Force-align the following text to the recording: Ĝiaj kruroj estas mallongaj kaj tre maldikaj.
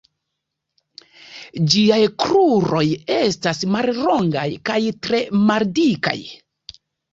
Ĝiaj 1.73 1.99
kruroj 2.23 2.81
estas 3.19 3.61
mallongaj 3.77 4.49
kaj 4.73 4.81
tre 5.07 5.23
maldikaj. 5.53 6.19